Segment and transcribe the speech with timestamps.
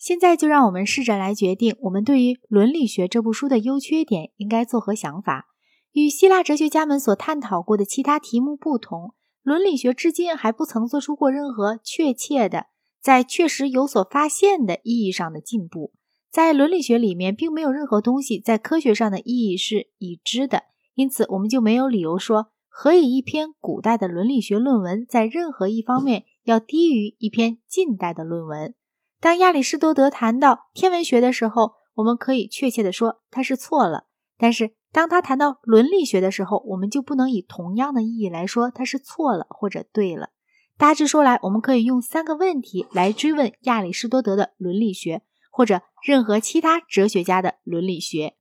[0.00, 5.48] 现在就让我们试着来决定，我们对于《伦理学》这部书的优缺点应该作何想法。
[5.92, 12.68] 与希腊哲学家们所探讨过的其他题目不同，伦理学至今还不曾做出过任何确切的、
[13.02, 15.92] 在确实有所发现的意义上的进步。
[16.30, 20.62] 在伦理学里面，并没有任何东西在科学上的意义是已知的，
[20.94, 28.74] 因此我们就没有理由说何以一篇古代的伦理学论文在任何一方面要低于一篇近代的论文。
[29.20, 34.06] 当亚里士多德谈到天文学的时候，我们可以确切地说他是错了；
[34.38, 40.30] 但是当他谈到伦理学的时候，我们就不能以同样的意义来说他是错了或者对了。
[40.78, 48.36] 大致说来，我们可以用三个问题来追问亚里士多德的伦理学，或者任何其他哲学家的伦理学：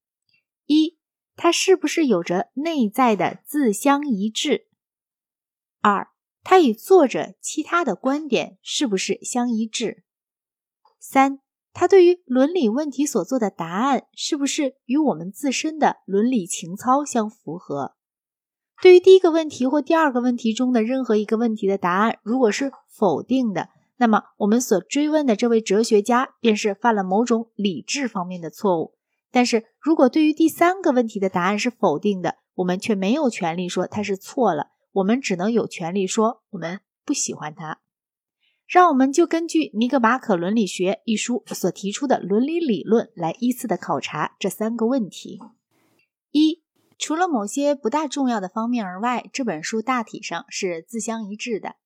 [0.66, 0.98] 一，
[1.36, 4.68] 他是不是有着内在的自相一致？
[5.82, 6.08] 二，
[6.42, 10.06] 他与作者其他的观点是不是相一致？
[11.00, 11.40] 三，
[11.74, 17.96] 他对于伦理问题所做的答案是不是与我们自身的伦理情操相符合？
[18.82, 28.96] 对于第一个问题或第二个问题中的任何一个问题的答案，如果是否定的，那么我们所追问的这位哲学家便是犯了某种理智方面的错误。
[29.32, 37.80] 但是如果对于第三个问题的答案是否定的，我们却没有权利说他是错了，我们只能有权利说我们不喜欢他。
[38.70, 45.40] 让我们就根据《尼格马可伦理学》一书所提出的伦理理论来依次的考察这三个问题：
[46.30, 46.62] 一、
[47.00, 51.78] 除了某些不大重要的方面而外，这本书大体上是自相一致的。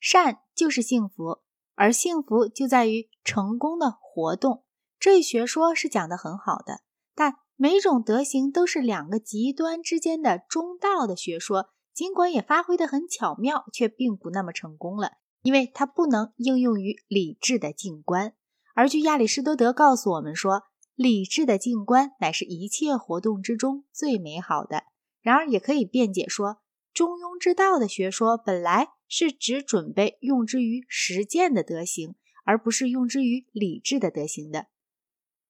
[0.00, 1.42] 善就是幸福，
[1.76, 4.64] 而幸福就在于成功的活动。
[4.98, 6.80] 这一学说是讲得很好的，
[7.14, 15.18] 但每种德行都是两个极端之间的中道的学说，尽管也发挥得很巧妙，却并不那么成功了。
[15.42, 18.34] 因为它不能应用于理智的静观，
[18.74, 20.62] 而据亚里士多德告诉我们说，
[20.94, 24.84] 理智的静观乃是一切活动之中最美好的。
[25.20, 26.58] 然而，也可以辩解说，
[26.92, 34.66] 中庸之道的学说本来是只准备用之于实践的德行，而不是用之于理智的德行的。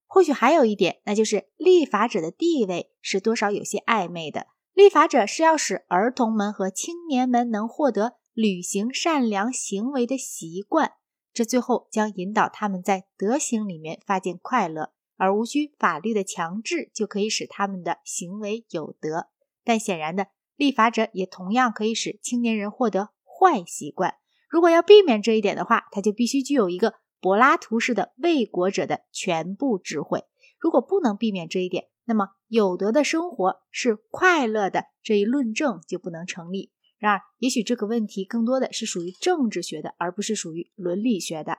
[0.06, 4.46] 或许还有一点，那就是立法者的地位是多少有些暧昧的。
[4.74, 8.16] 立法者是要使儿童们和青年们能获得。
[8.34, 10.92] 履行善良行为的习惯，
[11.32, 19.28] 这最后将引导他们在德行里面发现快乐，而无需法律的强制就可以使他们的行为有德。
[19.64, 24.14] 但显然的，立法者也同样可以使青年人获得坏习惯。
[24.48, 30.24] 如果要避免这一点的话，他就必须具有一个柏拉图式的为国者的全部智慧。
[30.58, 36.72] 如果不能避免这一点，那么有德的生活是快乐的这一论证就不能成立。
[37.02, 41.58] 然而，也许这个问题更多的是属于政治学的，而不是属于伦理学的。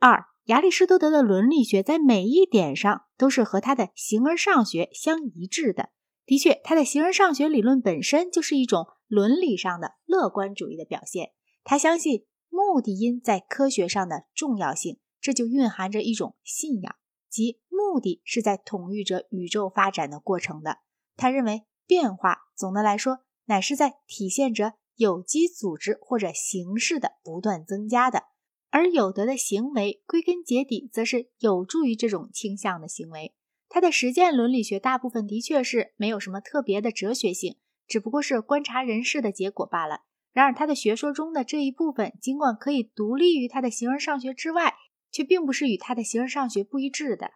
[0.00, 5.90] 二，亚里士多德的伦理学在每一点上都是和他的形而上学相一致的。
[6.26, 11.30] 的确，他的形而上学理论本身就是一种伦理上的乐观主义的表现。
[11.62, 16.96] 他相信目的因在科学上的重要性，这就蕴含着一种信仰，
[17.30, 20.78] 即目的是在统御着宇宙发展的过程的。
[21.14, 23.20] 他认为变化总的来说。
[23.46, 28.24] 乃是在体现着有机组织或者形式的不断增加的，
[28.70, 33.34] 而有德的行为归根结底则是有助于这种倾向的行为。
[33.68, 37.56] 他的实践伦理学大部分的确是没有什么特别的哲学性，
[37.86, 40.02] 只不过是观察人事的结果罢了。
[40.32, 44.74] 然而，他的学说中的这一部分，尽管可以独立于他的形而上学之外，
[45.10, 47.30] 却并不是与他的形而上学不一致的。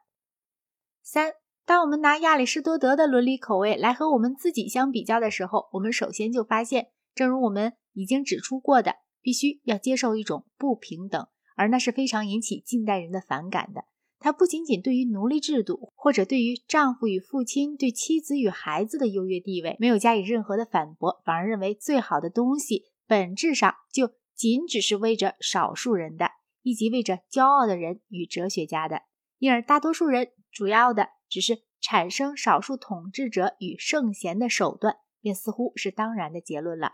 [1.02, 1.34] 三。
[1.68, 13.84] 当我们拿亚里士多德的伦理口味来和我们自己相比较的时候，我们首先就发现，正如我们已经指出过的，必须要接受一种不平等，而那是非常引起近代人的反感的。
[14.18, 26.30] 他不仅仅对于奴隶制度，或者对于丈夫与父亲对妻子与孩子的优越地位没有加以任何的反驳，反而认为最好的东西本质上就仅只是为着少数人的，
[26.62, 29.02] 以及为着骄傲的人与哲学家的，
[29.36, 31.17] 因而大多数人主要的。
[31.28, 36.92] 只是产生少数统治者与圣贤的手段，便似乎是当然的结论了。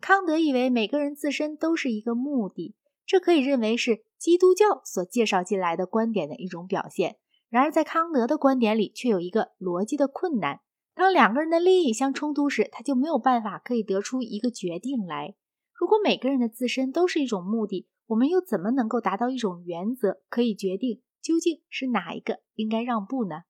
[0.00, 2.74] 康德以为每个人自身都是一个目的，
[3.06, 7.16] 这可以认为是基督教所介绍进来的观点的一种表现。
[7.48, 10.60] 然而，在康德的观点里，却有一个逻辑的困难：
[10.94, 15.36] 当两个人的利益相冲突时，他就没有办法可以得出一个决定来。
[15.72, 23.42] 如果每个人的自身都是一种目的，我们又怎么能够达到一种原则，可以决定究竟是哪一个应该让步呢？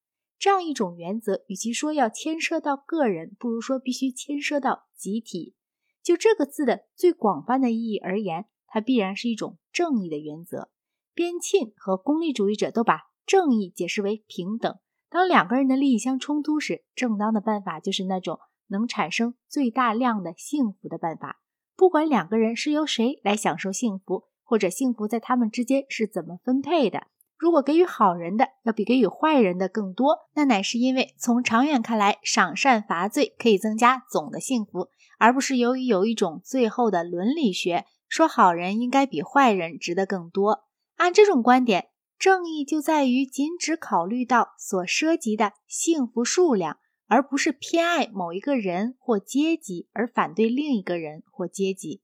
[0.45, 5.55] 这样一种原则，与其说要牵涉到个人，不如说必须牵涉到集体。
[6.03, 10.69] 就这个字的最广泛的意义而言，它必然是一种正义的原则。
[11.15, 14.77] 边沁和功利主义者都把正义解释为平等。
[15.09, 21.41] 当两个人的利益相冲突时，正当的办法就是那种能产生最大量的幸福的办法。
[21.75, 27.07] 不管两个人是由谁来享受幸福，或者幸福在他们之间是怎么分配的。
[27.37, 34.89] 如果给予好人的要比给予坏人的更多，那乃是因为从长远看来，赏善罚罪可以增加总的幸福，
[35.19, 40.65] 而不是由于有一种最后的伦理学说好人应该比坏人值得更多。
[40.97, 46.79] 按这种观点，正义就在于仅只考虑到所涉及的幸福数量，
[47.09, 52.04] 而不是偏爱某一个人或阶级而反对另一个人或阶级。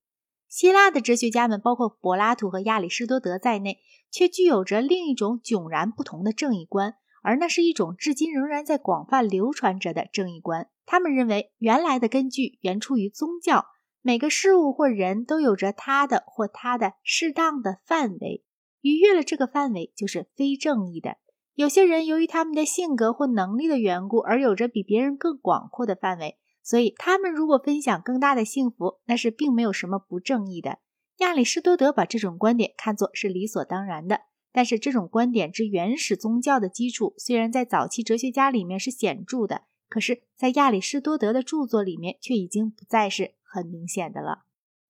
[0.50, 3.78] 希腊的哲学家们，包括柏拉图和亚里士多德在内，
[4.10, 10.68] 却具有着另一种迥然不同的正义观，而那是一种至今仍然在广泛流传着的正义观。
[10.84, 13.66] 他们认为，原来的根据原出于宗教，
[14.02, 18.42] 每个事物或人都有着他的或他的适当的范围，
[18.80, 21.18] 逾越了这个范围就是非正义的。
[21.54, 26.39] 有些人由于他们的性格或能力的缘故，而有着比别人更广阔的范围。
[26.62, 30.78] 所以，他们如果分享更大的幸福，那是并没有什么不正义的。
[31.18, 34.22] 亚里士多德把这种观点看作是理所当然的。
[34.52, 44.44] 但是，这种观点之原始宗教的基础，虽然在早期哲学家里面是显著的，可是，在亚里士多德的著作里面却已经不再是很明显的了。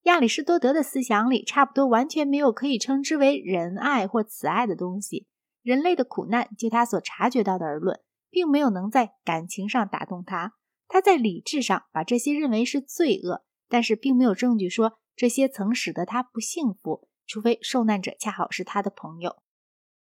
[0.05, 5.27] 亚里士多德的思想里，差不多完全没有可以称之为仁爱或慈爱的东西。
[5.63, 8.01] 人类的苦难，就他所察觉到的而论，
[8.31, 10.55] 并没有能在感情上打动他。
[10.93, 19.37] 他在理智上把这些认为是罪恶，但是并没有证据说这些曾使得他不幸福，除非受难者恰好是他的朋友。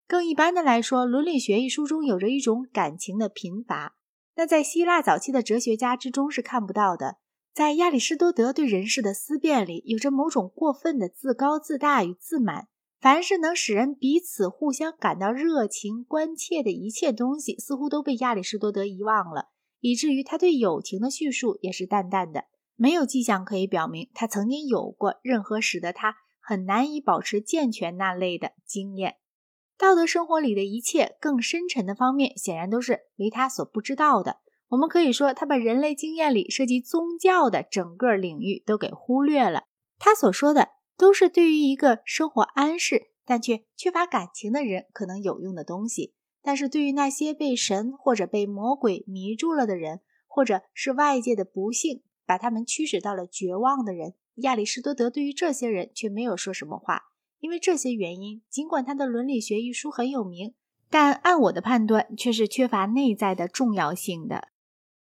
[0.06, 3.96] 更一般的来说，《伦理学》一书中有着一种感情的贫乏，
[4.36, 7.16] 那在希腊早期的哲学家之中是看不到的。
[7.54, 12.68] 在亚里士多德对人世的思辨里，有着某种过分的自高自大与自满。
[13.00, 19.50] 凡是能使人彼此互相感到热情关切的一切东西，似乎都被亚里士多德遗忘了。
[19.84, 22.46] 以至于他对友情的叙述也是淡淡的，
[22.78, 29.18] 没有迹象可以表明他曾经有过任何使得他很难以保持健全那类的经验。
[29.78, 34.38] 道德生活里的一切更深沉的方面，显然都是为他所不知道的。
[34.70, 39.66] 我们可以说，他把人类经验里涉及宗教的整个领域都给忽略了。
[40.00, 46.14] 他所说的都是对于一个生活安适但却缺乏感情的人可能有用的东西。
[46.44, 57.04] 但是对于那些被神或者被魔鬼迷住了的人，或者是外界的不幸把他们驱使到了绝望的人，亚里士多德对于这些人却没有说什么话。
[57.40, 60.54] 因为这些原因，尽管他的《伦理学》一书很有名，
[60.90, 64.50] 但按我的判断却是缺乏内在的重要性的。